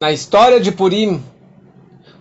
[0.00, 1.20] Na história de Purim,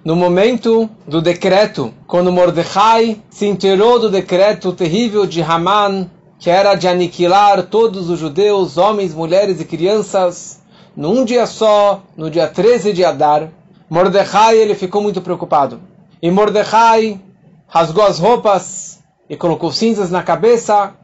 [0.04, 6.10] no momento do decreto, quando Mordecai se inteirou do decreto terrível de Haman,
[6.40, 10.60] que era de aniquilar todos os judeus, homens, mulheres e crianças,
[10.96, 13.52] num dia só, no dia 13 de Adar,
[13.88, 15.80] Mordecai ele ficou muito preocupado.
[16.20, 17.22] E Mordecai
[17.68, 20.96] rasgou as roupas e colocou cinzas na cabeça,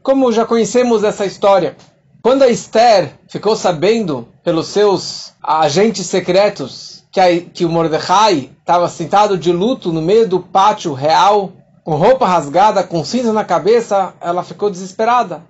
[0.00, 1.76] como já conhecemos essa história.
[2.22, 8.88] Quando a Esther ficou sabendo pelos seus agentes secretos que, a, que o Mordecai estava
[8.88, 11.52] sentado de luto no meio do pátio real,
[11.84, 15.42] com roupa rasgada, com cinza na cabeça, ela ficou desesperada.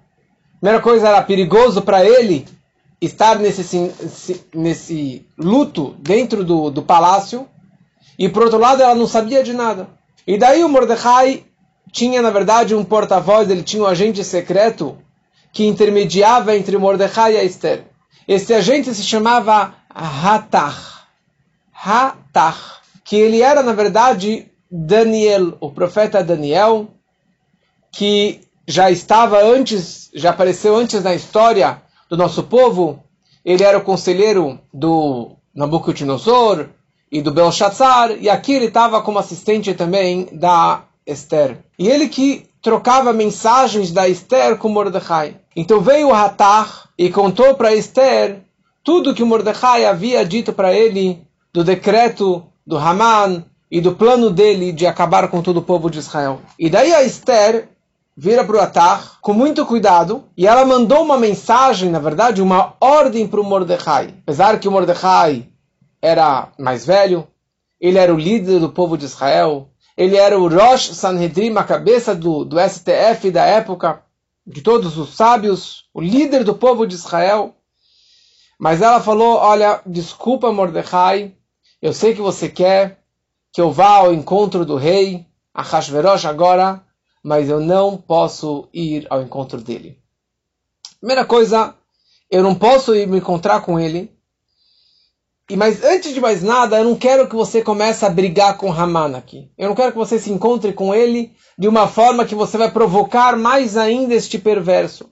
[0.60, 2.46] Primeira coisa era perigoso para ele
[3.00, 3.92] estar nesse,
[4.54, 7.46] nesse luto dentro do, do palácio,
[8.18, 9.88] e por outro lado ela não sabia de nada.
[10.26, 11.44] E daí o Mordecai
[11.90, 14.96] tinha, na verdade, um porta-voz, ele tinha um agente secreto
[15.52, 17.89] que intermediava entre Mordecai e Esther.
[18.30, 21.00] Esse agente se chamava Hatach.
[21.72, 22.80] Hatach.
[23.04, 26.86] Que ele era, na verdade, Daniel, o profeta Daniel,
[27.90, 33.02] que já estava antes, já apareceu antes na história do nosso povo.
[33.44, 36.68] Ele era o conselheiro do Nabucodonosor
[37.10, 41.58] e do Belshazzar, e aqui ele estava como assistente também da Esther.
[41.76, 45.36] E ele que trocava mensagens da Esther com Mordecai.
[45.56, 48.42] Então veio o Hatar e contou para Esther
[48.84, 51.22] tudo que Mordecai havia dito para ele
[51.52, 55.98] do decreto do Haman e do plano dele de acabar com todo o povo de
[55.98, 56.40] Israel.
[56.58, 57.68] E daí a Esther
[58.16, 62.74] vira para o Atar com muito cuidado e ela mandou uma mensagem, na verdade, uma
[62.80, 64.14] ordem para o Mordecai.
[64.22, 65.46] Apesar que o Mordecai
[66.02, 67.26] era mais velho,
[67.80, 69.69] ele era o líder do povo de Israel,
[70.00, 74.02] ele era o Rosh Sanhedrin, a cabeça do, do STF da época,
[74.46, 77.54] de todos os sábios, o líder do povo de Israel.
[78.58, 81.34] Mas ela falou: Olha, desculpa, Mordecai,
[81.82, 83.02] eu sei que você quer
[83.52, 86.82] que eu vá ao encontro do rei, Ahashverosh, agora,
[87.22, 89.98] mas eu não posso ir ao encontro dele.
[90.98, 91.74] Primeira coisa,
[92.30, 94.10] eu não posso ir me encontrar com ele,
[95.50, 98.72] e mas antes de mais nada, eu não quero que você comece a brigar com
[98.72, 99.50] Haman aqui.
[99.58, 102.70] Eu não quero que você se encontre com ele de uma forma que você vai
[102.70, 105.10] provocar mais ainda este perverso.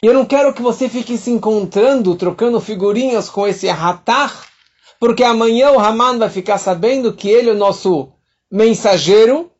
[0.00, 4.46] E eu não quero que você fique se encontrando, trocando figurinhas com esse Hatar,
[5.00, 8.12] porque amanhã o Haman vai ficar sabendo que ele é o nosso
[8.48, 9.50] mensageiro,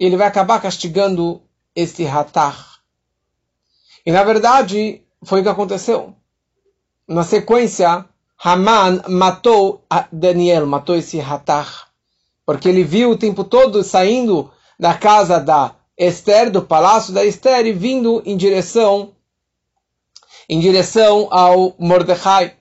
[0.00, 1.42] e ele vai acabar castigando
[1.76, 2.78] este Hatar.
[4.06, 6.16] E na verdade, foi o que aconteceu
[7.12, 8.06] na sequência,
[8.42, 11.86] Haman matou Daniel, matou esse Hatach,
[12.44, 17.66] porque ele viu o tempo todo saindo da casa da Esther, do palácio da Esther,
[17.66, 19.12] e vindo em direção
[20.48, 22.56] em direção ao Mordecai.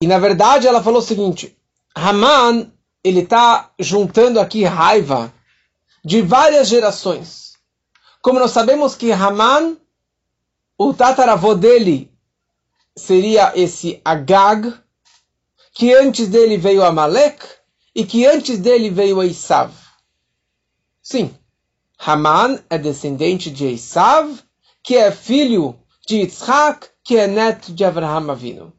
[0.00, 1.56] E na verdade ela falou o seguinte:
[1.94, 2.70] Haman
[3.02, 5.32] ele está juntando aqui raiva
[6.04, 7.54] de várias gerações.
[8.20, 9.76] Como nós sabemos que Haman,
[10.76, 12.12] o tataravô dele,
[12.96, 14.72] seria esse Agag,
[15.74, 17.44] que antes dele veio Amalek
[17.94, 19.72] e que antes dele veio Esav.
[21.02, 21.34] Sim,
[21.98, 24.38] Haman é descendente de Esav,
[24.82, 28.72] que é filho de Yitzhak, que é neto de Abraham Avinu.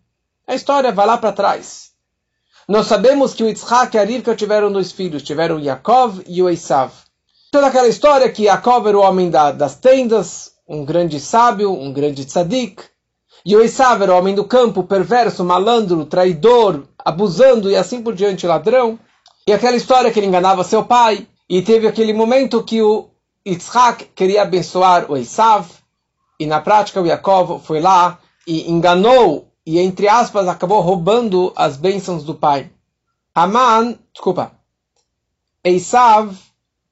[0.47, 1.91] A história vai lá para trás.
[2.67, 6.49] Nós sabemos que o Yitzhak e a Rivka tiveram dois filhos, tiveram Yaakov e o
[6.49, 6.91] Esav.
[7.51, 11.93] Toda aquela história que Yaakov era o homem da, das tendas, um grande sábio, um
[11.93, 12.83] grande tzadik,
[13.47, 18.13] e o Esav era o homem do campo, perverso, malandro, traidor, abusando e assim por
[18.13, 18.99] diante, ladrão.
[19.47, 21.25] E aquela história que ele enganava seu pai.
[21.47, 23.09] E teve aquele momento que o
[23.47, 25.65] Yitzhak queria abençoar o Esav.
[26.37, 31.77] E na prática o Yaakov foi lá e enganou e, entre aspas, acabou roubando as
[31.77, 32.69] bênçãos do pai.
[33.33, 34.51] Aman, desculpa,
[35.63, 36.35] Esav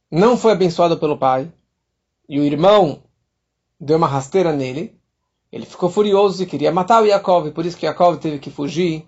[0.10, 1.52] não foi abençoado pelo pai.
[2.30, 3.04] E o irmão
[3.78, 4.98] deu uma rasteira nele.
[5.56, 9.08] Ele ficou furioso e queria matar o Yaakov, por isso que Yaakov teve que fugir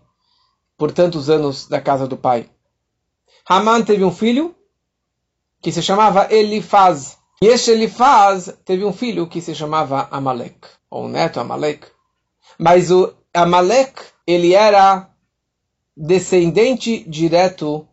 [0.78, 2.50] por tantos anos da casa do pai.
[3.46, 4.56] Haman teve um filho
[5.62, 7.18] que se chamava Elifaz.
[7.42, 10.58] E este Elifaz teve um filho que se chamava Amalek,
[10.90, 11.86] ou um neto Amalek.
[12.58, 15.10] Mas o Amalek, ele era
[15.98, 17.86] descendente direto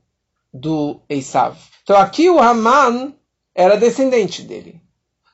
[0.53, 1.57] do Esav.
[1.83, 3.15] Então aqui o Haman
[3.53, 4.81] era descendente dele.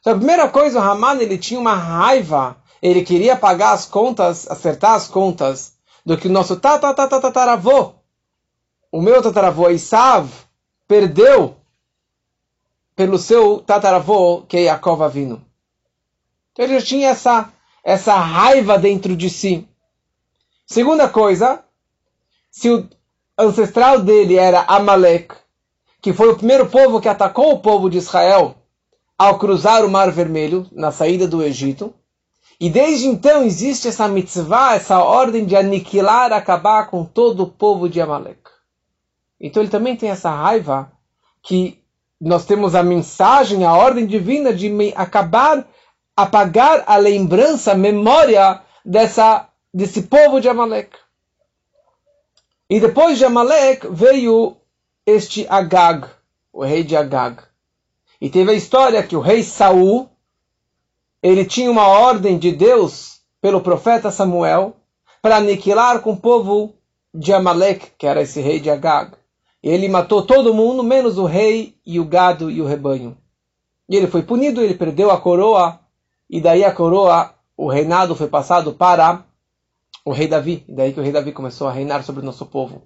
[0.00, 4.50] Então a primeira coisa, o Haman ele tinha uma raiva ele queria pagar as contas,
[4.50, 5.74] acertar as contas
[6.04, 7.92] do que o nosso tataravô,
[8.90, 10.28] o meu tataravô Isav,
[10.88, 11.56] perdeu
[12.96, 15.42] pelo seu tataravô, que é Yaakov Avinu.
[16.52, 17.52] Então ele já tinha essa,
[17.84, 19.68] essa raiva dentro de si.
[20.66, 21.64] Segunda coisa,
[22.50, 22.88] se o
[23.38, 25.34] ancestral dele era Amalek,
[26.00, 28.56] que foi o primeiro povo que atacou o povo de Israel
[29.16, 31.94] ao cruzar o Mar Vermelho na saída do Egito,
[32.60, 37.88] e desde então existe essa mitzvah, essa ordem de aniquilar, acabar com todo o povo
[37.88, 38.38] de Amalek.
[39.40, 40.92] Então ele também tem essa raiva
[41.42, 41.82] que
[42.20, 45.66] nós temos a mensagem, a ordem divina de acabar,
[46.14, 50.90] apagar a lembrança, a memória dessa, desse povo de Amalek.
[52.68, 54.58] E depois de Amalek veio
[55.06, 56.06] este Agag,
[56.52, 57.42] o rei de Agag.
[58.20, 60.09] E teve a história que o rei Saul,
[61.22, 64.76] ele tinha uma ordem de Deus pelo profeta Samuel
[65.20, 66.74] para aniquilar com o povo
[67.12, 69.12] de Amalek, que era esse rei de Agag.
[69.62, 73.16] Ele matou todo mundo, menos o rei e o gado e o rebanho.
[73.88, 75.80] E ele foi punido, ele perdeu a coroa,
[76.28, 79.24] e daí a coroa, o reinado foi passado para
[80.04, 80.64] o rei Davi.
[80.68, 82.82] Daí que o rei Davi começou a reinar sobre o nosso povo.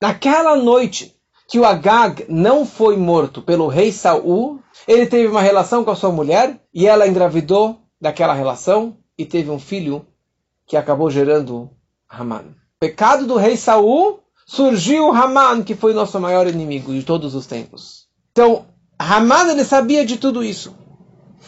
[0.00, 1.19] Naquela noite
[1.50, 5.96] que o Agag não foi morto pelo rei Saul, ele teve uma relação com a
[5.96, 10.06] sua mulher e ela engravidou daquela relação e teve um filho
[10.64, 11.68] que acabou gerando
[12.08, 12.54] Haman.
[12.78, 18.06] Pecado do rei Saul surgiu Haman, que foi nosso maior inimigo de todos os tempos.
[18.30, 18.66] Então,
[18.96, 20.72] Haman ele sabia de tudo isso.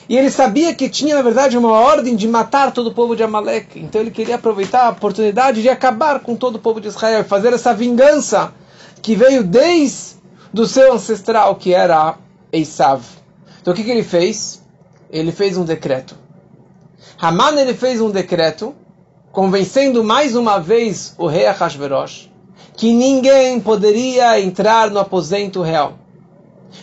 [0.09, 3.23] E ele sabia que tinha, na verdade, uma ordem de matar todo o povo de
[3.23, 3.79] Amalek.
[3.79, 7.25] Então ele queria aproveitar a oportunidade de acabar com todo o povo de Israel e
[7.25, 8.53] fazer essa vingança
[9.03, 10.23] que veio desde
[10.53, 12.17] do seu ancestral, que era
[12.53, 13.03] Esav.
[13.61, 14.63] Então o que, que ele fez?
[15.11, 16.17] Ele fez um decreto.
[17.21, 18.75] Haman ele fez um decreto,
[19.31, 22.33] convencendo mais uma vez o rei Ahasverosh
[22.77, 25.95] que ninguém poderia entrar no aposento real.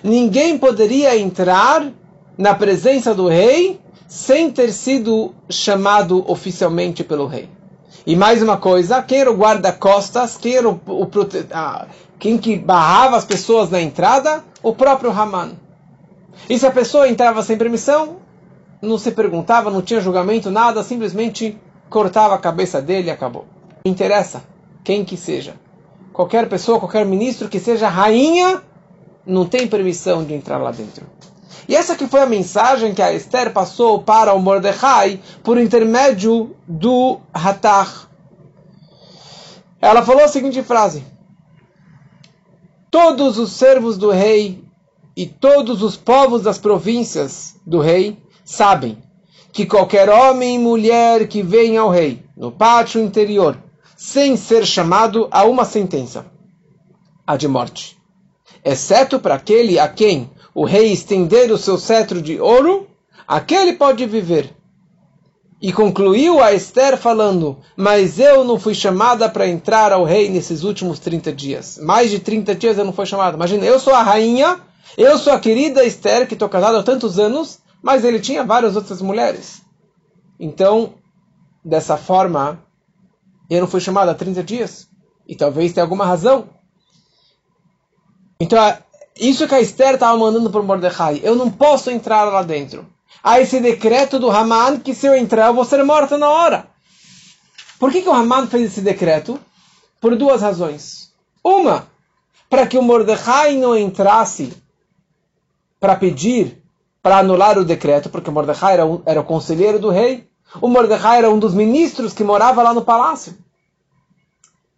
[0.04, 1.92] Ninguém poderia entrar
[2.38, 7.50] na presença do rei sem ter sido chamado oficialmente pelo rei.
[8.06, 11.06] E mais uma coisa, quem era o guarda-costas, quem era o, o
[12.20, 14.44] quem que barrava as pessoas na entrada?
[14.62, 15.54] O próprio Haman.
[16.50, 18.18] E se a pessoa entrava sem permissão,
[18.82, 21.58] não se perguntava, não tinha julgamento, nada, simplesmente
[21.90, 23.46] cortava a cabeça dele e acabou.
[23.86, 24.44] Não interessa
[24.84, 25.56] quem que seja.
[26.12, 28.62] Qualquer pessoa, qualquer ministro que seja rainha,
[29.26, 31.06] não tem permissão de entrar lá dentro.
[31.70, 36.56] E essa que foi a mensagem que a Esther passou para o Mordecai por intermédio
[36.68, 38.08] do Hatach.
[39.82, 41.04] Ela falou a seguinte frase:
[42.92, 44.64] Todos os servos do rei
[45.16, 48.98] e todos os povos das províncias do rei sabem
[49.52, 53.58] que qualquer homem e mulher que venha ao rei no pátio interior
[53.96, 56.26] sem ser chamado a uma sentença,
[57.28, 57.98] a de morte,
[58.64, 62.88] exceto para aquele a quem o rei estender o seu cetro de ouro,
[63.28, 64.56] aquele pode viver.
[65.62, 70.64] E concluiu a Esther falando: Mas eu não fui chamada para entrar ao rei nesses
[70.64, 71.78] últimos 30 dias.
[71.78, 73.36] Mais de 30 dias eu não fui chamada.
[73.36, 74.60] Imagina, eu sou a rainha,
[74.98, 78.76] eu sou a querida Esther, que estou casada há tantos anos, mas ele tinha várias
[78.76, 79.62] outras mulheres.
[80.40, 80.94] Então,
[81.64, 82.64] dessa forma,
[83.50, 84.88] eu não fui chamada há 30 dias.
[85.28, 86.50] E talvez tenha alguma razão.
[88.40, 88.58] Então,
[89.20, 91.20] isso que a Esther estava mandando para Mordecai.
[91.22, 92.88] Eu não posso entrar lá dentro.
[93.24, 96.68] Há esse decreto do Haman que se eu entrar eu vou ser morta na hora.
[97.80, 99.40] Por que, que o Haman fez esse decreto?
[100.00, 101.12] Por duas razões.
[101.44, 101.88] Uma,
[102.50, 104.54] para que o Mordecai não entrasse
[105.80, 106.62] para pedir,
[107.02, 110.28] para anular o decreto, porque o Mordecai era, era o conselheiro do rei.
[110.62, 113.38] O Mordecai era um dos ministros que morava lá no palácio.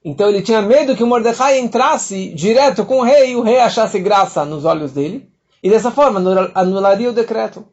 [0.04, 3.60] Então ele tinha medo que o Mordecai entrasse direto com o rei e o rei
[3.60, 5.30] achasse graça nos olhos dele.
[5.64, 6.20] E dessa forma
[6.56, 7.66] anularia o decreto.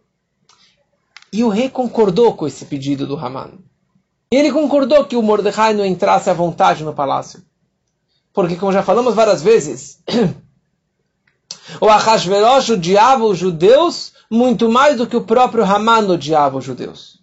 [1.32, 3.58] E o rei concordou com esse pedido do Haman.
[4.30, 7.42] Ele concordou que o Mordecai não entrasse à vontade no palácio.
[8.32, 10.02] Porque, como já falamos várias vezes,
[11.80, 17.18] o Ahasverosh odiava os judeus muito mais do que o próprio Haman odiava os judeus.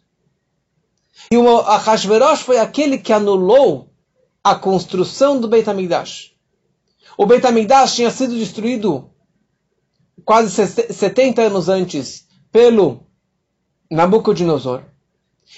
[1.32, 3.90] E o Ahasverosh foi aquele que anulou
[4.44, 6.32] a construção do Beit HaMikdash.
[7.18, 9.10] O Beit HaMikdash tinha sido destruído
[10.24, 13.05] quase 70 anos antes pelo
[13.90, 14.82] Nabucodonosor.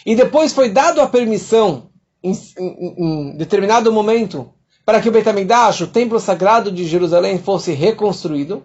[0.06, 1.90] E depois foi dado a permissão,
[2.24, 4.54] em, em, em determinado momento,
[4.86, 8.64] para que o Beit HaMikdash, o templo sagrado de Jerusalém, fosse reconstruído.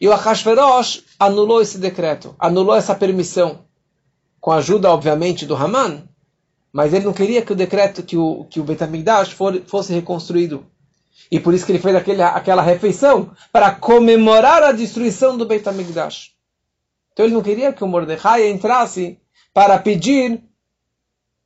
[0.00, 3.64] E o Ahasverosh anulou esse decreto, anulou essa permissão,
[4.40, 6.04] com a ajuda, obviamente, do Haman,
[6.72, 9.36] mas ele não queria que o decreto, que o, que o Betamigdash
[9.66, 10.64] fosse reconstruído.
[11.30, 16.30] E por isso que ele fez aquele, aquela refeição para comemorar a destruição do Betamigdash.
[17.18, 19.18] Então ele não queria que o Mordecai entrasse
[19.52, 20.40] para pedir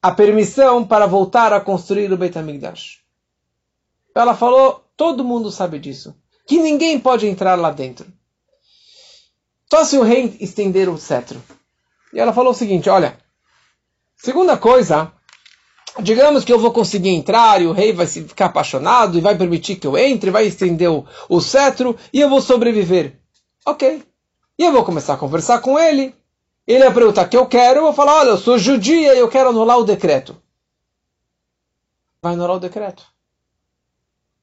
[0.02, 2.98] a permissão para voltar a construir o Beit HaMikdash.
[4.14, 6.14] Ela falou, todo mundo sabe disso,
[6.46, 8.06] que ninguém pode entrar lá dentro.
[9.70, 11.42] Só se o rei estender o cetro.
[12.12, 13.16] E ela falou o seguinte, olha,
[14.14, 15.10] segunda coisa,
[16.02, 19.76] digamos que eu vou conseguir entrar e o rei vai ficar apaixonado e vai permitir
[19.76, 23.18] que eu entre, vai estender o, o cetro e eu vou sobreviver.
[23.64, 24.11] Ok.
[24.62, 26.14] E eu vou começar a conversar com ele
[26.66, 29.18] ele vai perguntar o que eu quero, eu vou falar, olha, eu sou judia e
[29.18, 30.40] eu quero anular o decreto.
[32.22, 33.04] Vai anular o decreto.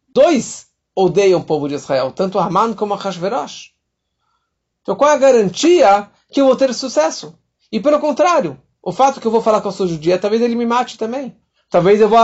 [0.10, 3.72] Dois odeiam o povo de Israel, tanto Haman como Hashverosh.
[4.82, 7.34] Então qual é a garantia que eu vou ter sucesso?
[7.72, 10.56] E pelo contrário, o fato que eu vou falar que eu sou judia, talvez ele
[10.56, 11.38] me mate também.
[11.70, 12.20] Talvez eu vou,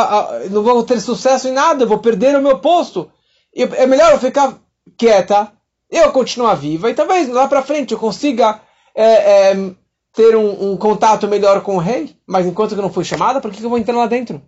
[0.51, 3.09] não vou ter sucesso em nada, eu vou perder o meu posto.
[3.53, 4.59] É melhor eu ficar
[4.97, 5.54] quieta,
[5.89, 8.61] eu continuar viva, e talvez lá para frente eu consiga
[8.93, 9.75] é, é,
[10.13, 13.51] ter um, um, contato melhor com o rei, mas enquanto eu não fui chamada, por
[13.51, 14.41] que eu vou entrar lá dentro?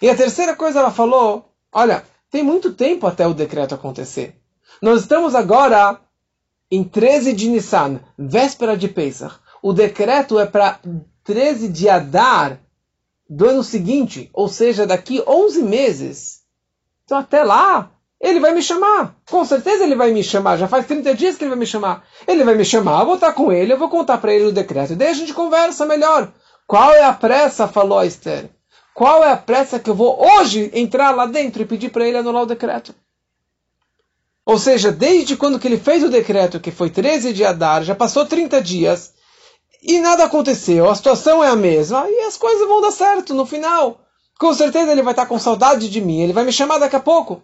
[0.00, 4.36] E a terceira coisa ela falou: olha, tem muito tempo até o decreto acontecer.
[4.80, 6.00] Nós estamos agora
[6.70, 9.36] em 13 de Nissan, véspera de Pesach.
[9.62, 10.78] O decreto é para
[11.24, 12.60] 13 de Adar
[13.28, 16.42] do ano seguinte, ou seja, daqui 11 meses.
[17.04, 19.14] Então até lá, ele vai me chamar.
[19.30, 20.56] Com certeza ele vai me chamar.
[20.56, 22.04] Já faz 30 dias que ele vai me chamar.
[22.26, 24.52] Ele vai me chamar, eu vou estar com ele, eu vou contar para ele o
[24.52, 24.92] decreto.
[24.92, 26.32] E daí a gente conversa melhor.
[26.66, 27.68] Qual é a pressa?
[27.68, 28.50] Falou a Esther.
[28.92, 32.18] Qual é a pressa que eu vou hoje entrar lá dentro e pedir para ele
[32.18, 32.92] anular o decreto?
[34.44, 37.94] Ou seja, desde quando que ele fez o decreto, que foi 13 de Adar, já
[37.94, 39.12] passou 30 dias
[39.82, 40.90] e nada aconteceu.
[40.90, 44.00] A situação é a mesma e as coisas vão dar certo no final.
[44.38, 47.00] Com certeza ele vai estar com saudade de mim, ele vai me chamar daqui a
[47.00, 47.42] pouco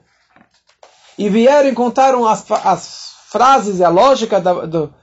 [1.18, 4.94] e vieram e contaram as, as frases e a lógica da, do,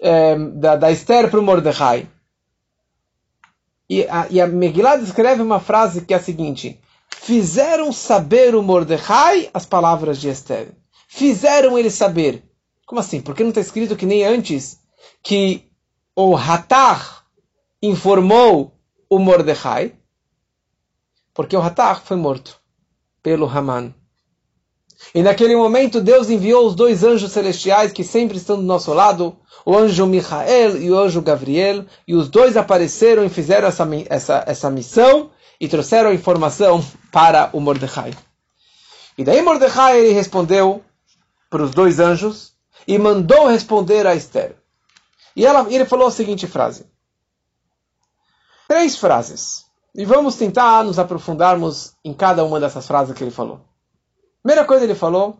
[0.00, 2.08] é, da, da Esther para o Mordecai.
[3.88, 8.62] E a, e a Megillah descreve uma frase que é a seguinte: Fizeram saber o
[8.62, 10.72] Mordecai as palavras de Esther.
[11.08, 12.44] Fizeram ele saber.
[12.86, 13.20] Como assim?
[13.20, 14.80] Porque não está escrito que nem antes
[15.22, 15.68] que
[16.14, 17.24] o Hatar
[17.82, 18.72] informou
[19.10, 19.96] o Mordecai?
[21.34, 22.60] Porque o Hatar foi morto
[23.22, 23.92] pelo Haman.
[25.14, 29.36] E naquele momento Deus enviou os dois anjos celestiais que sempre estão do nosso lado,
[29.64, 34.44] o anjo Michael e o anjo Gabriel, e os dois apareceram e fizeram essa, essa,
[34.46, 38.12] essa missão e trouxeram a informação para o Mordecai.
[39.18, 40.84] E daí Mordecai ele respondeu
[41.48, 42.52] para os dois anjos
[42.86, 44.56] e mandou responder a Esther.
[45.34, 46.86] E ela, ele falou a seguinte frase.
[48.68, 49.64] Três frases.
[49.94, 53.60] E vamos tentar nos aprofundarmos em cada uma dessas frases que ele falou.
[54.46, 55.38] Primeira coisa ele falou: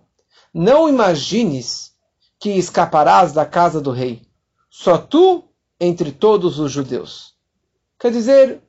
[0.52, 1.92] Não imagines
[2.40, 4.20] que escaparás da casa do rei,
[4.68, 5.44] só tu
[5.78, 7.32] entre todos os judeus.
[8.00, 8.60] Quer dizer,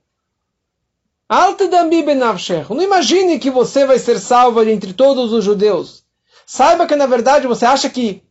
[2.69, 6.03] não imagine que você vai ser salvo entre todos os judeus.
[6.45, 8.21] Saiba que na verdade você acha que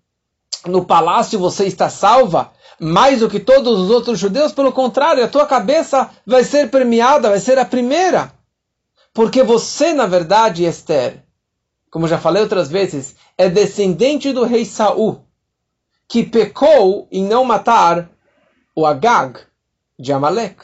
[0.65, 4.53] no palácio você está salva mais do que todos os outros judeus.
[4.53, 8.33] Pelo contrário, a tua cabeça vai ser premiada, vai ser a primeira.
[9.13, 11.26] Porque você, na verdade, Esther,
[11.97, 15.25] como já falei outras vezes, é descendente do rei Saul,
[16.07, 18.11] que pecou em não matar
[18.75, 19.41] o Agag
[19.99, 20.63] de Amalek.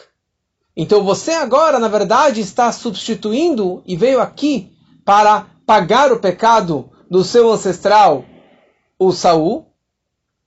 [0.77, 7.25] Então você agora, na verdade, está substituindo e veio aqui para pagar o pecado do
[7.25, 8.27] seu ancestral,
[8.99, 9.73] o Saul,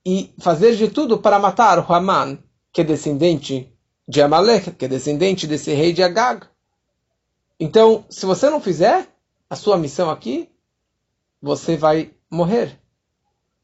[0.04, 2.38] e fazer de tudo para matar o Haman,
[2.72, 3.76] que é descendente
[4.06, 6.46] de Amalek, que é descendente desse rei de Agag.
[7.58, 9.08] Então, se você não fizer
[9.50, 10.48] a sua missão aqui,
[11.46, 12.78] você vai morrer.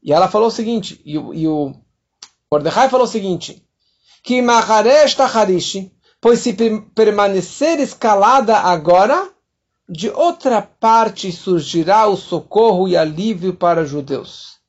[0.01, 1.75] E ela falou o seguinte, e, e o
[2.49, 3.63] Mordecai falou o seguinte,
[4.23, 5.17] que Maharesh
[6.21, 6.53] pois se
[6.95, 9.29] permanecer escalada agora,
[9.87, 14.59] de outra parte surgirá o socorro e alívio para judeus.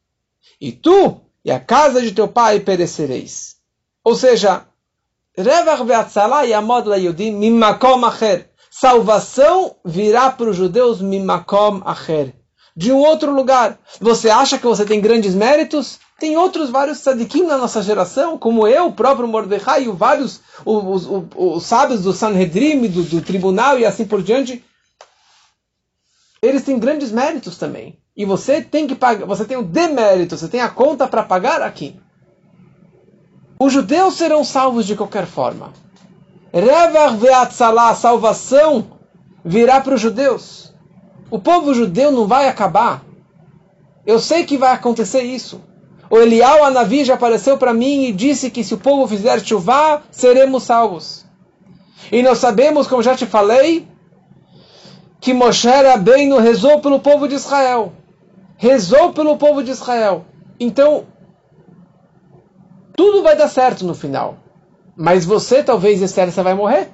[0.60, 3.56] E tu e a casa de teu pai perecereis.
[4.02, 4.66] Ou seja,
[8.70, 12.43] Salvação virá para os judeus mimakom acher
[12.76, 13.78] de um outro lugar.
[14.00, 15.98] Você acha que você tem grandes méritos?
[16.18, 21.06] Tem outros vários tzadikim na nossa geração, como eu, o próprio Mordecai, e vários os,
[21.06, 24.64] os, os, sábios do Sanhedrin, do, do tribunal e assim por diante.
[26.42, 27.98] Eles têm grandes méritos também.
[28.16, 31.62] E você tem que pagar, você tem o demérito, você tem a conta para pagar
[31.62, 32.00] aqui.
[33.58, 35.72] Os judeus serão salvos de qualquer forma.
[36.52, 39.00] Revar ve'atzalá, salvação
[39.44, 40.73] virá para os judeus.
[41.34, 43.02] O povo judeu não vai acabar.
[44.06, 45.60] Eu sei que vai acontecer isso.
[46.08, 50.00] O Elial Anavi já apareceu para mim e disse que se o povo fizer chuva,
[50.12, 51.26] seremos salvos.
[52.12, 53.88] E nós sabemos, como já te falei,
[55.20, 57.92] que Moshe Rabbeinu rezou pelo povo de Israel.
[58.56, 60.24] Rezou pelo povo de Israel.
[60.60, 61.04] Então,
[62.96, 64.36] tudo vai dar certo no final.
[64.96, 66.92] Mas você, talvez, Esther, você vai morrer.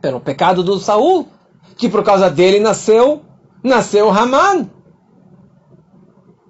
[0.00, 1.28] Pelo pecado do Saul,
[1.76, 3.22] que por causa dele nasceu,
[3.64, 4.68] nasceu Haman.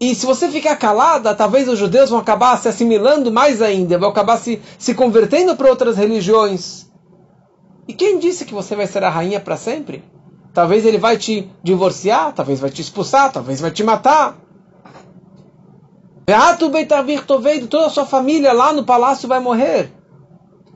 [0.00, 4.10] E se você ficar calada, talvez os judeus vão acabar se assimilando mais ainda, vão
[4.10, 6.90] acabar se, se convertendo para outras religiões.
[7.86, 10.02] E quem disse que você vai ser a rainha para sempre?
[10.52, 14.36] Talvez ele vai te divorciar, talvez vai te expulsar, talvez vai te matar.
[17.68, 19.92] Toda a sua família lá no palácio vai morrer.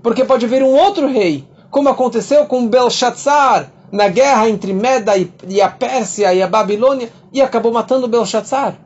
[0.02, 5.12] Porque pode vir um outro rei, como aconteceu com Belshazzar na guerra entre Meda
[5.46, 8.78] e a Pérsia e a Babilônia, e acabou matando Belshazzar.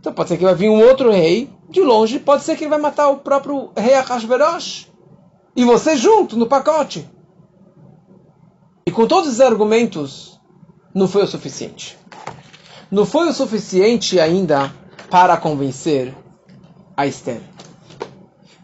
[0.00, 2.70] Então pode ser que vai vir um outro rei de longe, pode ser que ele
[2.70, 4.88] vai matar o próprio rei Ahasverosh.
[5.54, 7.08] E você junto no pacote.
[8.86, 10.40] E com todos os argumentos,
[10.94, 11.98] não foi o suficiente.
[12.90, 14.72] Não foi o suficiente ainda
[15.10, 16.14] para convencer
[16.96, 17.40] a Esther.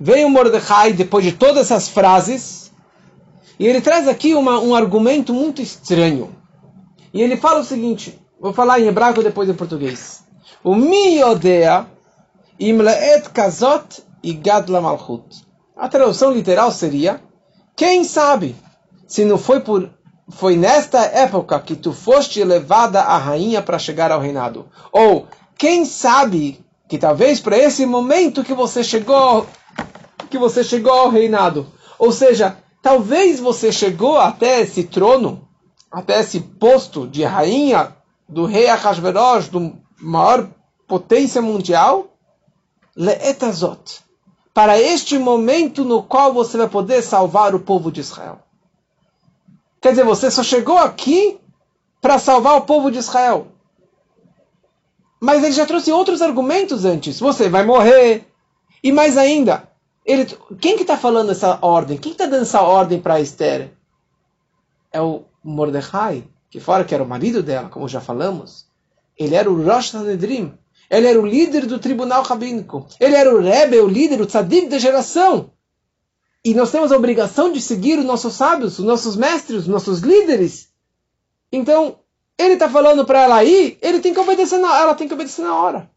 [0.01, 2.64] Veio Mordecai depois de todas essas frases
[3.59, 6.35] e ele traz aqui uma, um argumento muito estranho.
[7.13, 10.25] E ele fala o seguinte: vou falar em hebraico depois em português.
[10.63, 11.87] O miodea
[12.59, 15.45] imleet kazot igad malchut.
[15.77, 17.21] A tradução literal seria:
[17.77, 18.57] quem sabe
[19.07, 19.91] se não foi por
[20.29, 24.67] foi nesta época que tu foste levada a rainha para chegar ao reinado.
[24.91, 29.47] Ou, quem sabe que talvez para esse momento que você chegou,
[30.31, 31.67] que você chegou ao reinado.
[31.99, 35.49] Ou seja, talvez você chegou até esse trono,
[35.91, 37.97] até esse posto de rainha
[38.29, 40.51] do rei Ahasverosh, do maior
[40.87, 42.15] potência mundial,
[42.95, 44.03] leetazot,
[44.53, 48.41] para este momento no qual você vai poder salvar o povo de Israel.
[49.81, 51.41] Quer dizer, você só chegou aqui
[52.03, 53.47] para salvar o povo de Israel.
[55.19, 57.19] Mas ele já trouxe outros argumentos antes.
[57.19, 58.27] Você vai morrer.
[58.83, 59.67] E mais ainda,
[60.05, 60.27] ele,
[60.61, 61.97] quem que está falando essa ordem?
[61.97, 63.73] Quem está dando essa ordem para Esther?
[64.93, 68.67] É o Mordecai, que fora que era o marido dela, como já falamos.
[69.17, 70.53] Ele era o Rosh Sanedrim.
[70.91, 72.87] Ele era o líder do tribunal rabínico.
[73.01, 75.51] Ele era o Rebbe, o líder, o tzadik da geração.
[76.45, 80.01] E nós temos a obrigação de seguir os nossos sábios, os nossos mestres, os nossos
[80.01, 80.69] líderes.
[81.51, 81.99] Então,
[82.37, 85.43] ele está falando para ela ir, ele tem que obedecer na, ela tem que obedecer
[85.43, 85.91] na hora.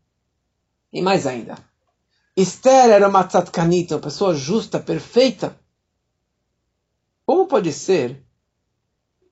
[0.94, 1.58] E mais ainda,
[2.38, 5.60] Esther era uma tzatkanita, uma pessoa justa, perfeita.
[7.26, 8.24] Como pode ser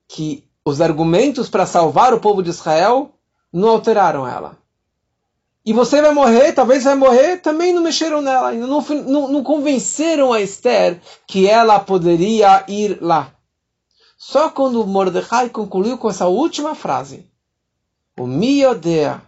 [0.07, 3.13] que os argumentos para salvar o povo de Israel
[3.53, 4.57] não alteraram ela?
[5.63, 10.33] E você vai morrer, talvez vai morrer, também não mexeram nela, não, não, não convenceram
[10.33, 13.35] a Esther que ela poderia ir lá.
[14.17, 17.29] Só quando Mordecai concluiu com essa última frase,
[18.17, 19.21] o miodea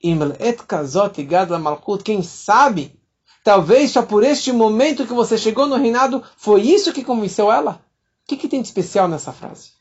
[0.00, 2.96] imel et kazot gadla malchut, quem sabe,
[3.44, 7.84] talvez só por este momento que você chegou no reinado, foi isso que convenceu ela?
[8.24, 9.72] O que, que tem de especial nessa frase?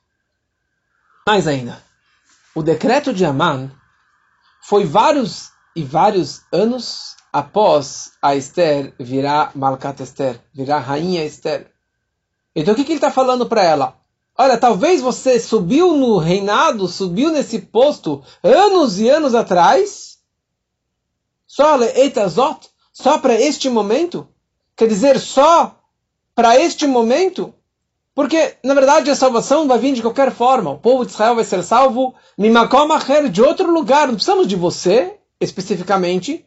[1.26, 1.82] Mais ainda,
[2.54, 3.72] o decreto de Aman
[4.62, 11.72] foi vários e vários anos após a Esther virar Malkat Esther, virar Rainha Esther.
[12.54, 13.98] Então o que, que ele está falando para ela?
[14.38, 20.18] Olha, talvez você subiu no reinado, subiu nesse posto anos e anos atrás,
[21.48, 24.28] só Eitazot, só para este momento?
[24.76, 25.78] Quer dizer, só
[26.34, 27.54] para este momento?
[28.16, 30.70] Porque, na verdade, a salvação vai vir de qualquer forma.
[30.70, 32.14] O povo de Israel vai ser salvo
[33.32, 34.08] de outro lugar.
[34.08, 36.46] Não precisamos de você, especificamente,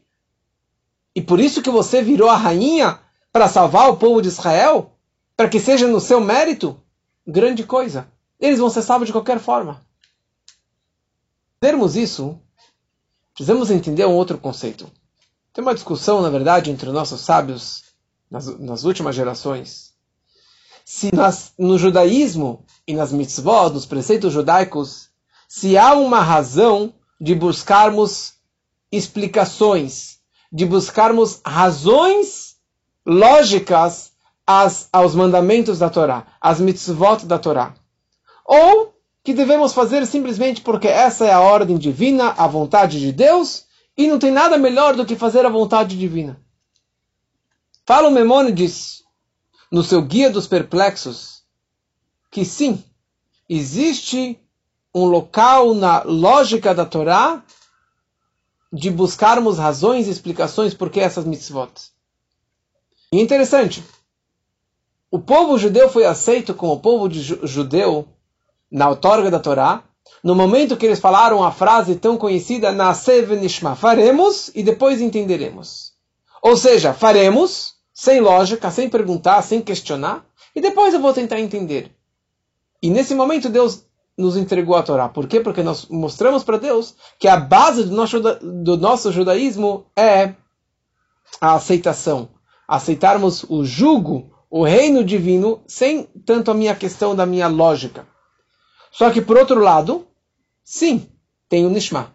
[1.17, 3.01] e por isso que você virou a rainha
[3.33, 4.93] para salvar o povo de Israel,
[5.37, 6.79] para que seja no seu mérito,
[7.27, 8.07] grande coisa.
[8.39, 9.85] Eles vão ser salvos de qualquer forma.
[11.59, 12.39] Termos isso,
[13.35, 14.91] precisamos entender um outro conceito.
[15.57, 17.85] Tem uma discussão, na verdade, entre nossos sábios
[18.31, 19.95] nas, nas últimas gerações.
[20.85, 25.09] Se nas, no judaísmo e nas mitzvot, nos preceitos judaicos,
[25.49, 28.35] se há uma razão de buscarmos
[28.93, 30.19] explicações,
[30.53, 32.57] de buscarmos razões
[33.07, 34.13] lógicas
[34.47, 37.73] às, aos mandamentos da Torá, às mitzvot da Torá.
[38.45, 43.66] Ou que devemos fazer simplesmente porque essa é a ordem divina, a vontade de Deus,
[43.97, 46.41] e não tem nada melhor do que fazer a vontade divina.
[47.85, 49.05] Fala o Memônides,
[49.71, 51.43] no seu Guia dos Perplexos,
[52.31, 52.83] que sim,
[53.49, 54.39] existe
[54.95, 57.43] um local na lógica da Torá
[58.73, 61.73] de buscarmos razões e explicações por que essas mitzvot.
[63.13, 63.85] E interessante,
[65.11, 68.09] o povo judeu foi aceito como povo judeu
[68.71, 69.85] na outorga da Torá,
[70.23, 75.93] no momento que eles falaram a frase tão conhecida, Nasev Nishma, faremos e depois entenderemos.
[76.43, 81.93] Ou seja, faremos, sem lógica, sem perguntar, sem questionar, e depois eu vou tentar entender.
[82.83, 83.85] E nesse momento Deus
[84.17, 85.09] nos entregou a Torá.
[85.09, 85.41] Por quê?
[85.41, 90.35] Porque nós mostramos para Deus que a base do nosso, do nosso judaísmo é
[91.41, 92.31] a aceitação.
[92.67, 98.07] Aceitarmos o jugo, o reino divino, sem tanto a minha questão da minha lógica.
[98.97, 100.07] Só que, por outro lado,
[100.65, 101.07] sim,
[101.51, 102.15] tem o Nishma.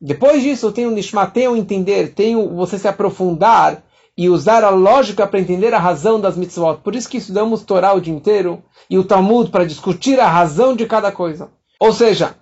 [0.00, 3.84] Depois disso, tem o Nishma, tem o entender, tem o você se aprofundar
[4.16, 6.80] e usar a lógica para entender a razão das mitzvot.
[6.82, 10.74] Por isso que estudamos Torá o dia inteiro e o Talmud para discutir a razão
[10.74, 11.50] de cada coisa.
[11.78, 12.36] Ou seja,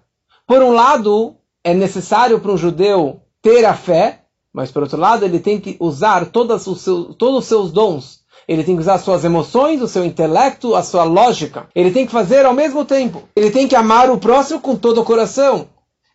[0.47, 5.25] por um lado, é necessário para um judeu ter a fé, mas por outro lado,
[5.25, 8.99] ele tem que usar todos os seus, todos os seus dons ele tem que usar
[8.99, 11.69] suas emoções, o seu intelecto, a sua lógica.
[11.75, 13.25] Ele tem que fazer ao mesmo tempo.
[13.35, 15.69] Ele tem que amar o próximo com todo o coração.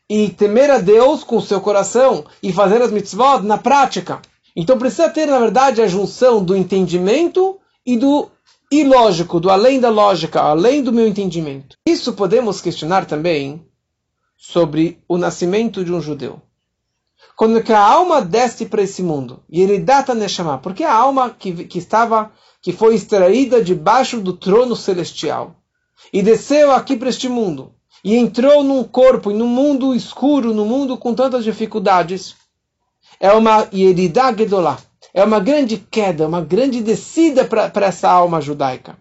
[0.09, 2.25] E temer a Deus com o seu coração.
[2.41, 4.21] E fazer as mitzvot na prática.
[4.55, 8.29] Então precisa ter, na verdade, a junção do entendimento e do
[8.71, 11.75] ilógico, do além da lógica, além do meu entendimento.
[11.85, 13.65] Isso podemos questionar também
[14.37, 16.41] sobre o nascimento de um judeu
[17.35, 21.29] quando que a alma desce para esse mundo e ele data Neshama, porque a alma
[21.29, 22.31] que, que estava,
[22.61, 25.55] que foi extraída debaixo do trono celestial
[26.13, 30.97] e desceu aqui para este mundo e entrou num corpo, num mundo escuro, num mundo
[30.97, 32.35] com tantas dificuldades,
[33.19, 34.77] é uma Yerida Gedolá,
[35.13, 38.97] é uma grande queda, uma grande descida para essa alma judaica.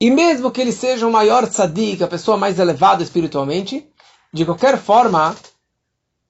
[0.00, 3.86] E mesmo que ele seja o maior tzadik, a pessoa mais elevada espiritualmente,
[4.32, 5.34] de qualquer forma,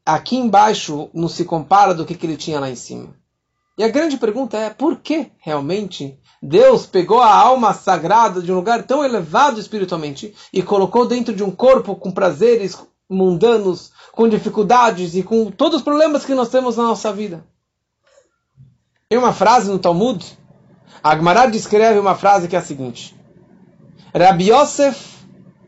[0.09, 3.15] aqui embaixo não se compara do que, que ele tinha lá em cima.
[3.77, 8.55] E a grande pergunta é, por que realmente Deus pegou a alma sagrada de um
[8.55, 15.15] lugar tão elevado espiritualmente e colocou dentro de um corpo com prazeres mundanos, com dificuldades
[15.15, 17.45] e com todos os problemas que nós temos na nossa vida?
[19.11, 20.39] Tem uma frase no Talmud,
[21.03, 23.15] Agmará descreve uma frase que é a seguinte:
[24.17, 25.19] Rabi Yosef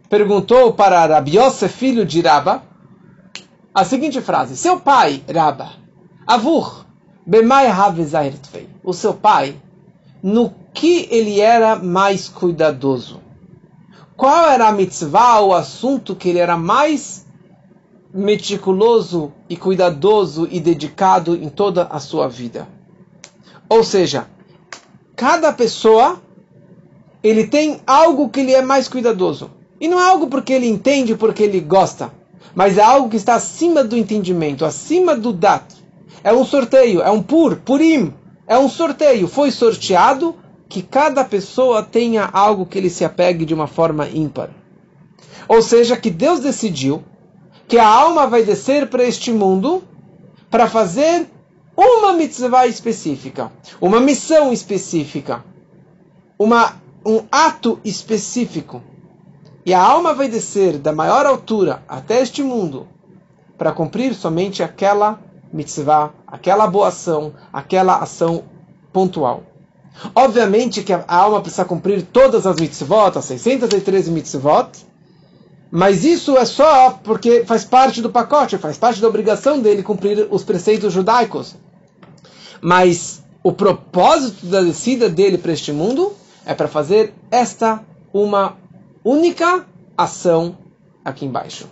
[0.08, 2.69] perguntou para Rabi Yosef, filho de Rabba,
[3.74, 5.70] a seguinte frase: Seu pai, Rabba,
[6.26, 6.84] Avur,
[7.26, 9.56] Bemai Havezairtvei, o seu pai,
[10.22, 13.20] no que ele era mais cuidadoso?
[14.16, 17.26] Qual era a mitzvah, o assunto que ele era mais
[18.12, 22.68] meticuloso e cuidadoso e dedicado em toda a sua vida?
[23.68, 24.26] Ou seja,
[25.16, 26.20] cada pessoa
[27.22, 29.50] ele tem algo que ele é mais cuidadoso.
[29.80, 32.12] E não é algo porque ele entende, porque ele gosta
[32.54, 35.64] mas é algo que está acima do entendimento, acima do dat.
[36.22, 38.12] É um sorteio, é um pur, purim,
[38.46, 39.28] é um sorteio.
[39.28, 40.34] Foi sorteado
[40.68, 44.50] que cada pessoa tenha algo que ele se apegue de uma forma ímpar.
[45.48, 47.02] Ou seja, que Deus decidiu
[47.66, 49.82] que a alma vai descer para este mundo
[50.50, 51.26] para fazer
[51.76, 55.44] uma mitzvah específica, uma missão específica,
[56.38, 58.82] uma, um ato específico.
[59.70, 62.88] E a alma vai descer da maior altura até este mundo
[63.56, 65.20] para cumprir somente aquela
[65.52, 68.42] mitzvah, aquela boa ação, aquela ação
[68.92, 69.44] pontual.
[70.12, 74.70] Obviamente que a alma precisa cumprir todas as mitzvot, as 613 mitzvot,
[75.70, 80.26] mas isso é só porque faz parte do pacote, faz parte da obrigação dele cumprir
[80.32, 81.54] os preceitos judaicos.
[82.60, 86.12] Mas o propósito da descida dele para este mundo
[86.44, 88.58] é para fazer esta uma
[89.04, 90.56] única ação
[91.04, 91.68] aqui embaixo.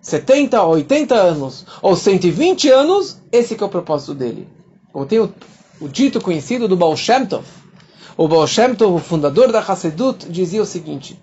[0.00, 4.48] 70, 80 anos ou 120 anos, esse é o propósito dele.
[4.92, 5.32] Como tem o,
[5.80, 7.44] o dito conhecido do Baal Shem Tov.
[8.16, 11.20] O Baal Shem Tov, o fundador da Hassedut, dizia o seguinte: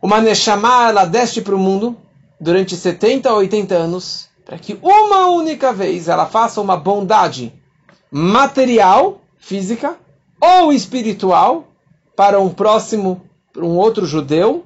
[0.00, 1.96] Uma Neshama, ela desce para o mundo
[2.40, 7.52] durante 70 ou 80 anos, para que uma única vez ela faça uma bondade
[8.10, 9.96] material, física,
[10.40, 11.68] ou espiritual,
[12.16, 13.22] para um próximo
[13.56, 14.64] um outro judeu,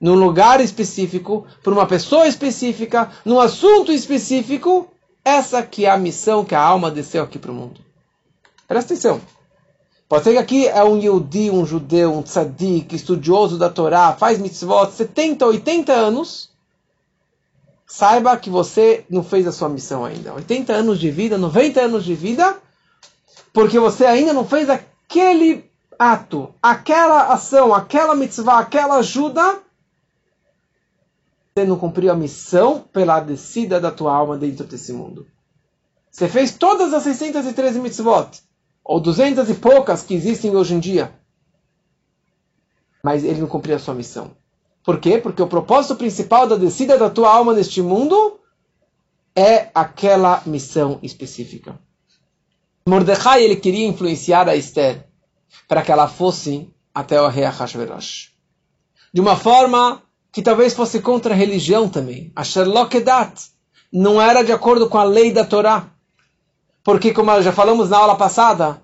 [0.00, 4.88] num lugar específico, para uma pessoa específica, num assunto específico,
[5.24, 7.80] essa que é a missão que a alma desceu aqui para o mundo.
[8.68, 9.20] Presta atenção.
[10.08, 14.38] Pode ser que aqui é um Yehudi, um judeu, um tzadik, estudioso da Torá, faz
[14.38, 16.50] mitzvot 70, 80 anos.
[17.86, 20.32] Saiba que você não fez a sua missão ainda.
[20.34, 22.56] 80 anos de vida, 90 anos de vida,
[23.52, 29.60] porque você ainda não fez aquele ato, aquela ação, aquela mitzvah, aquela ajuda,
[31.54, 35.26] você não cumpriu a missão pela descida da tua alma dentro desse mundo.
[36.10, 38.42] Você fez todas as 613 mitzvot,
[38.84, 41.14] ou duzentas e poucas que existem hoje em dia.
[43.02, 44.36] Mas ele não cumpriu a sua missão.
[44.84, 45.18] Por quê?
[45.18, 48.38] Porque o propósito principal da descida da tua alma neste mundo
[49.34, 51.78] é aquela missão específica.
[52.88, 55.05] Mordecai ele queria influenciar a Esther
[55.68, 58.32] para que ela fosse até o rei Ahashverosh.
[59.12, 62.30] De uma forma que talvez fosse contra a religião também.
[62.36, 63.02] A Sherlock
[63.92, 65.86] não era de acordo com a lei da Torá.
[66.84, 68.82] Porque, como já falamos na aula passada,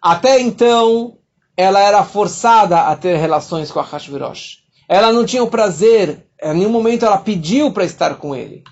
[0.00, 1.18] até então
[1.56, 4.58] ela era forçada a ter relações com a Hashverosh.
[4.88, 8.62] Ela não tinha o prazer, em nenhum momento ela pediu para estar com ele.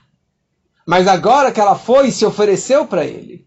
[0.86, 3.46] Mas agora que ela foi e se ofereceu para ele,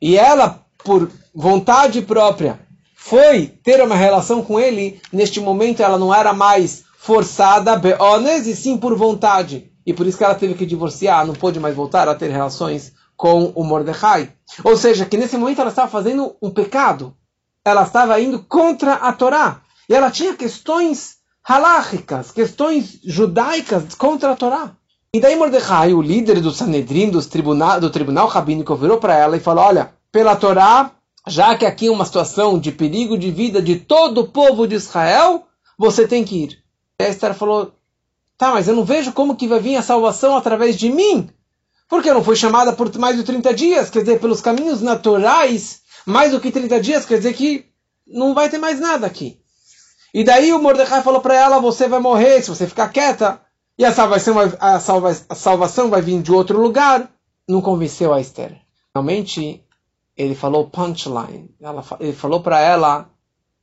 [0.00, 2.60] e ela, por vontade própria,
[3.00, 8.56] foi ter uma relação com ele, neste momento ela não era mais forçada, beones, e
[8.56, 9.70] sim por vontade.
[9.86, 12.92] E por isso que ela teve que divorciar, não pôde mais voltar a ter relações
[13.16, 14.32] com o Mordecai.
[14.64, 17.14] Ou seja, que nesse momento ela estava fazendo um pecado.
[17.64, 19.60] Ela estava indo contra a Torá.
[19.88, 24.72] E ela tinha questões halachicas, questões judaicas contra a Torá.
[25.14, 29.36] E daí Mordecai, o líder do Sanedrim, do tribunal, do tribunal rabínico, virou para ela
[29.36, 30.90] e falou: Olha, pela Torá,
[31.28, 34.74] já que aqui é uma situação de perigo de vida de todo o povo de
[34.74, 35.46] Israel,
[35.78, 36.64] você tem que ir.
[37.00, 37.72] E a Esther falou:
[38.36, 41.28] Tá, mas eu não vejo como que vai vir a salvação através de mim.
[41.88, 45.80] Porque eu não fui chamada por mais de 30 dias, quer dizer, pelos caminhos naturais,
[46.04, 47.64] mais do que 30 dias, quer dizer que
[48.06, 49.40] não vai ter mais nada aqui.
[50.12, 53.40] E daí o Mordecai falou para ela: Você vai morrer se você ficar quieta.
[53.78, 57.08] E a salvação, vai, a, salva, a salvação vai vir de outro lugar.
[57.48, 58.60] Não convenceu a Esther.
[58.92, 59.64] Realmente,
[60.18, 61.48] ele falou punchline.
[61.60, 63.08] Ela, ele falou para ela: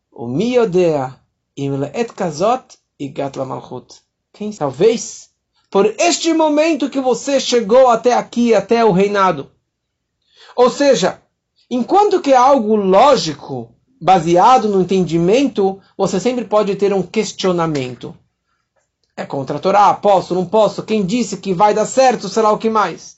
[0.10, 1.20] O miodea
[1.56, 4.02] et kazot igat la malchut.
[4.32, 5.30] Quem talvez
[5.70, 9.52] por este momento que você chegou até aqui, até o reinado.
[10.56, 11.22] Ou seja,
[11.70, 18.16] enquanto que é algo lógico, baseado no entendimento, você sempre pode ter um questionamento.
[19.18, 22.52] É contra a Torá, posso, não posso, quem disse que vai dar certo, sei lá
[22.52, 23.15] o que mais.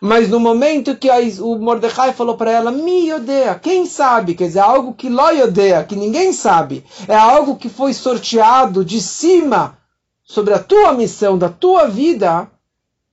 [0.00, 1.08] Mas no momento que
[1.40, 4.34] o Mordecai falou para ela, mi odeia, quem sabe?
[4.34, 6.84] Quer dizer, algo que lo odeia, que ninguém sabe.
[7.08, 9.78] É algo que foi sorteado de cima
[10.22, 12.50] sobre a tua missão, da tua vida.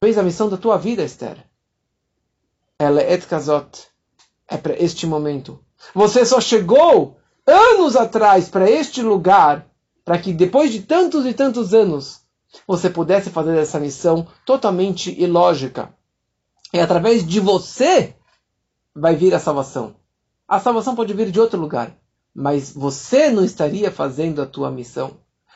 [0.04, 1.38] Fez a missão da tua vida, Esther.
[2.78, 3.88] Ela é et kazot.
[4.48, 5.60] É para este momento.
[5.96, 7.18] Você só chegou
[7.48, 9.66] anos atrás para este lugar
[10.04, 12.22] para que depois de tantos e tantos anos
[12.68, 15.94] você pudesse fazer essa missão totalmente ilógica.
[16.74, 18.16] E através de você
[18.96, 19.96] vai vir a salvação.
[20.48, 21.96] A salvação pode vir de outro lugar,
[22.34, 25.12] mas você não estaria fazendo a tua missão.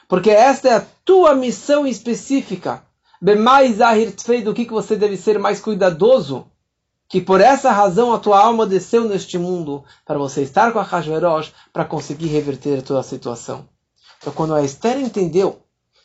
[0.07, 2.83] Porque esta é a tua missão específica.
[3.19, 6.45] Bemais ahir do que você deve ser mais cuidadoso
[7.09, 10.83] que por essa razão a tua alma desceu neste mundo para você estar com a
[10.83, 13.67] Hashverosh para conseguir reverter a tua situação.
[14.19, 15.61] Então, quando a Esther entendeu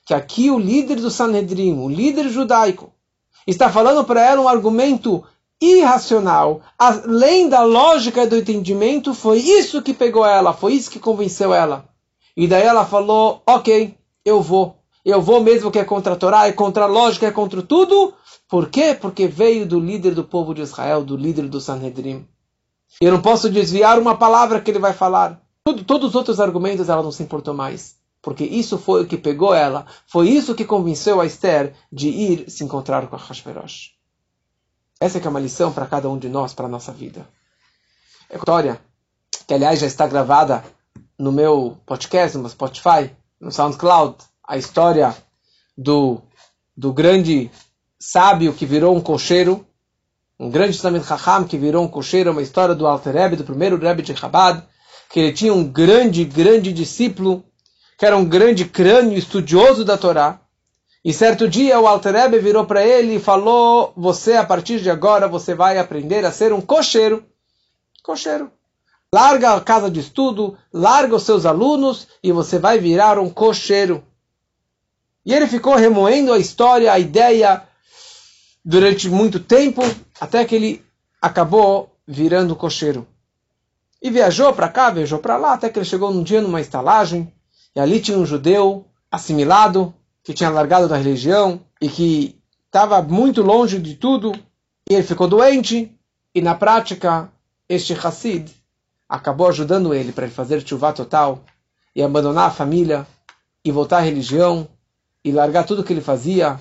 [0.07, 2.92] que aqui o líder do Sanhedrin, o líder judaico,
[3.46, 5.24] está falando para ela um argumento
[5.61, 11.55] irracional, além da lógica do entendimento, foi isso que pegou ela, foi isso que convenceu
[11.55, 11.85] ela.
[12.37, 14.76] E daí ela falou: Ok, eu vou.
[15.05, 18.14] Eu vou mesmo que é contra a Torá, é contra a lógica, é contra tudo,
[18.48, 18.94] por quê?
[19.00, 22.26] Porque veio do líder do povo de Israel, do líder do Sanhedrin.
[23.00, 25.40] Eu não posso desviar uma palavra que ele vai falar.
[25.87, 27.96] Todos os outros argumentos ela não se importou mais.
[28.22, 29.85] Porque isso foi o que pegou ela.
[30.06, 33.90] Foi isso que convenceu a Esther de ir se encontrar com a Hashverosh.
[35.00, 37.28] Essa é, é uma lição para cada um de nós, para a nossa vida.
[38.30, 38.80] É história
[39.46, 40.64] que, aliás, já está gravada
[41.18, 44.16] no meu podcast, no Spotify, no SoundCloud.
[44.46, 45.16] A história
[45.76, 46.22] do,
[46.76, 47.50] do grande
[47.98, 49.66] sábio que virou um cocheiro,
[50.38, 53.76] um grande Talmud Chacham que virou um cocheiro, uma história do Alter Rebbe, do primeiro
[53.76, 54.62] Rebbe de Chabad,
[55.11, 57.44] que ele tinha um grande, grande discípulo,
[57.96, 60.40] que era um grande crânio estudioso da Torá.
[61.05, 64.90] E certo dia o Alter Rebbe virou para ele e falou: Você, a partir de
[64.90, 67.24] agora, você vai aprender a ser um cocheiro.
[68.02, 68.50] Cocheiro.
[69.12, 74.02] Larga a casa de estudo, larga os seus alunos e você vai virar um cocheiro.
[75.24, 77.62] E ele ficou remoendo a história, a ideia,
[78.64, 79.83] durante muito tempo,
[80.20, 80.85] até que ele
[81.20, 83.07] acabou virando cocheiro.
[84.00, 87.33] E viajou para cá, viajou para lá, até que ele chegou num dia numa estalagem,
[87.74, 93.42] e ali tinha um judeu assimilado, que tinha largado da religião e que estava muito
[93.42, 94.32] longe de tudo,
[94.88, 95.94] e ele ficou doente,
[96.35, 97.30] e na prática,
[97.68, 98.50] este Hassid
[99.08, 101.44] acabou ajudando ele para ele fazer chuva total
[101.94, 103.06] e abandonar a família
[103.64, 104.66] e voltar à religião
[105.24, 106.58] e largar tudo que ele fazia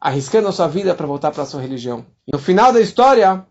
[0.00, 2.06] arriscando a sua vida para voltar para a sua religião.
[2.26, 3.44] E no final da história,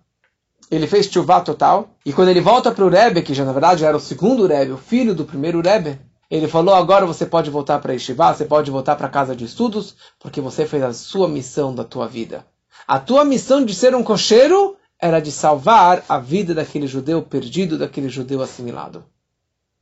[0.72, 3.84] ele fez chuvá total, e quando ele volta para o Rebbe, que já na verdade
[3.84, 7.80] era o segundo Rebbe, o filho do primeiro Rebbe, ele falou, agora você pode voltar
[7.80, 11.28] para Yeshiva, você pode voltar para a casa de estudos, porque você fez a sua
[11.28, 12.46] missão da tua vida.
[12.88, 17.80] A tua missão de ser um cocheiro era de salvar a vida daquele judeu perdido,
[17.80, 19.04] daquele judeu assimilado.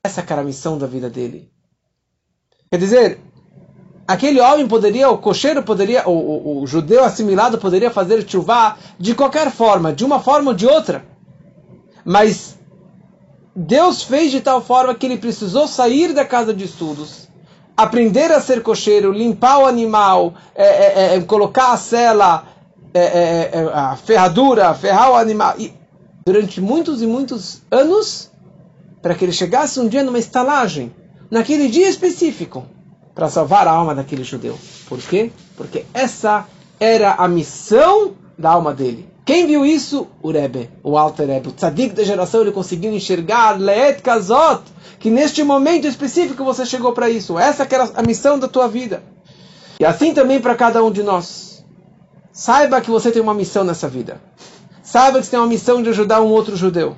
[0.03, 1.51] Essa era a missão da vida dele.
[2.71, 3.19] Quer dizer,
[4.07, 9.13] aquele homem poderia, o cocheiro poderia, o, o, o judeu assimilado poderia fazer chuvá de
[9.13, 11.05] qualquer forma, de uma forma ou de outra.
[12.05, 12.56] Mas
[13.59, 17.27] Deus fez de tal forma que ele precisou sair da casa de estudos,
[17.75, 22.45] aprender a ser cocheiro, limpar o animal, é, é, é, colocar a cela,
[22.93, 25.55] é, é, é, a ferradura, ferrar o animal.
[25.57, 25.73] E
[26.23, 28.29] durante muitos e muitos anos,
[29.01, 30.93] para que ele chegasse um dia numa estalagem,
[31.31, 32.63] naquele dia específico,
[33.15, 34.55] para salvar a alma daquele judeu.
[34.87, 35.31] Por quê?
[35.55, 36.45] Porque essa
[36.79, 39.16] era a missão da alma dele.
[39.27, 40.07] Quem viu isso?
[40.23, 44.63] O Rebbe, o Alter Rebbe, o tzadik da geração, ele conseguiu enxergar Leet Kazot,
[44.99, 47.37] que neste momento específico você chegou para isso.
[47.37, 49.03] Essa era a missão da tua vida.
[49.81, 51.61] E assim também para cada um de nós.
[52.31, 54.21] Saiba que você tem uma missão nessa vida.
[54.81, 56.95] Saiba que você tem uma missão de ajudar um outro judeu.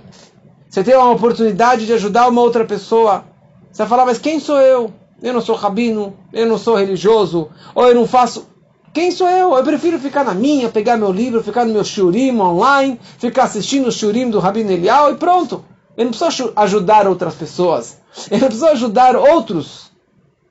[0.70, 3.26] Você tem uma oportunidade de ajudar uma outra pessoa.
[3.72, 4.94] Você vai falar, mas quem sou eu?
[5.20, 8.48] Eu não sou rabino, eu não sou religioso, ou eu não faço.
[8.94, 9.56] Quem sou eu?
[9.56, 13.88] Eu prefiro ficar na minha, pegar meu livro, ficar no meu shurim online, ficar assistindo
[13.88, 15.64] o shurim do Rabino Elial e pronto.
[15.96, 17.98] Eu não preciso ajudar outras pessoas.
[18.32, 19.92] Eu não preciso ajudar outros.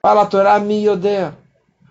[0.01, 1.37] Fala a Torá, mi odeia.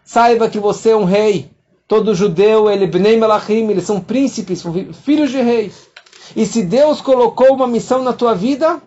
[0.05, 1.51] Saiba que você é um rei.
[1.87, 4.63] Todo judeu, ele bnei melachim, eles são príncipes,
[5.03, 5.87] filhos de reis.
[6.35, 8.81] E se Deus colocou uma missão na tua vida,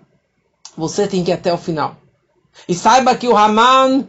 [0.77, 1.96] você tem que ir até o final.
[2.68, 4.07] E saiba que o Haman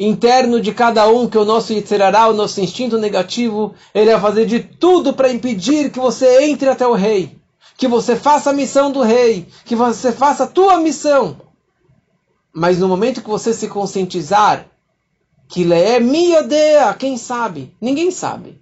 [0.00, 4.46] interno de cada um, que o nosso Yitzerará, o nosso instinto negativo, ele vai fazer
[4.46, 7.38] de tudo para impedir que você entre até o rei.
[7.76, 9.46] Que você faça a missão do rei.
[9.66, 11.36] Que você faça a tua missão.
[12.52, 14.66] Mas no momento que você se conscientizar
[15.46, 17.74] que ele é miodea, quem sabe?
[17.80, 18.58] Ninguém sabe.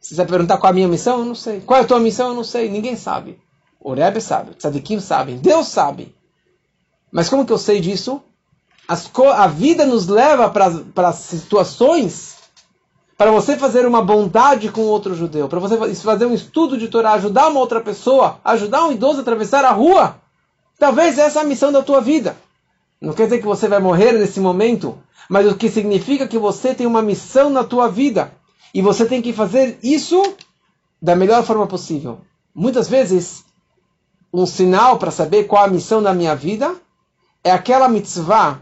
[0.00, 1.60] Se você perguntar qual é a minha missão, eu não sei.
[1.60, 2.68] Qual é a tua missão, eu não sei.
[2.68, 3.38] Ninguém sabe.
[3.80, 6.14] O Rebbe sabe, o Tzadikim sabe, Deus sabe.
[7.10, 8.22] Mas como que eu sei disso?
[8.90, 12.38] A vida nos leva para situações
[13.16, 17.12] para você fazer uma bondade com outro judeu, para você fazer um estudo de Torá,
[17.12, 20.16] ajudar uma outra pessoa, ajudar um idoso a atravessar a rua.
[20.76, 22.36] Talvez essa é a missão da tua vida.
[23.00, 24.98] Não quer dizer que você vai morrer nesse momento,
[25.28, 28.32] mas o que significa que você tem uma missão na tua vida
[28.74, 30.20] e você tem que fazer isso
[31.00, 32.22] da melhor forma possível.
[32.52, 33.44] Muitas vezes
[34.32, 36.74] um sinal para saber qual a missão da minha vida
[37.44, 38.58] é aquela mitzvah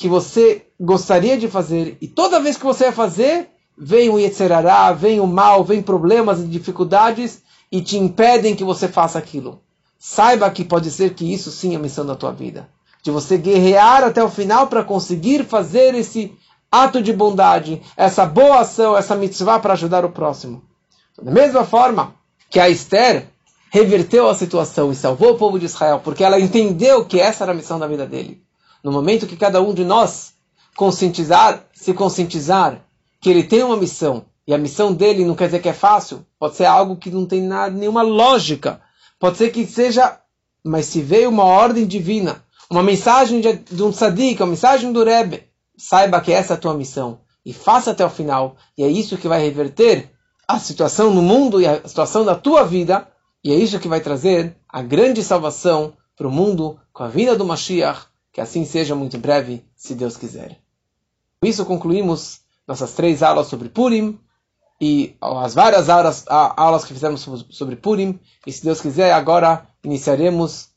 [0.00, 4.90] que você gostaria de fazer e toda vez que você vai fazer, vem o Yetzerará,
[4.92, 9.60] vem o mal, vem problemas e dificuldades e te impedem que você faça aquilo.
[9.98, 12.66] Saiba que pode ser que isso sim é a missão da tua vida.
[13.02, 16.34] De você guerrear até o final para conseguir fazer esse
[16.72, 20.62] ato de bondade, essa boa ação, essa mitzvah para ajudar o próximo.
[21.22, 22.14] Da mesma forma
[22.48, 23.28] que a Esther
[23.70, 27.52] reverteu a situação e salvou o povo de Israel, porque ela entendeu que essa era
[27.52, 28.42] a missão da vida dele.
[28.82, 30.34] No momento que cada um de nós
[30.76, 32.82] conscientizar, se conscientizar
[33.20, 36.24] que ele tem uma missão, e a missão dele não quer dizer que é fácil,
[36.38, 38.80] pode ser algo que não tem nada, nenhuma lógica,
[39.18, 40.18] pode ser que seja,
[40.64, 45.04] mas se veio uma ordem divina, uma mensagem de, de um tzadik, uma mensagem do
[45.04, 45.44] Rebbe,
[45.76, 49.18] saiba que essa é a tua missão, e faça até o final, e é isso
[49.18, 50.10] que vai reverter
[50.48, 53.06] a situação no mundo e a situação da tua vida,
[53.44, 57.36] e é isso que vai trazer a grande salvação para o mundo com a vinda
[57.36, 60.60] do Mashiach, que assim seja muito breve, se Deus quiser.
[61.40, 64.18] Com isso concluímos nossas três aulas sobre Purim
[64.80, 68.18] e as várias aulas, aulas que fizemos sobre Purim.
[68.46, 70.68] E se Deus quiser, agora iniciaremos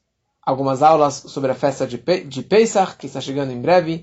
[0.42, 4.02] algumas aulas sobre a festa de, Pesach, que está chegando em breve.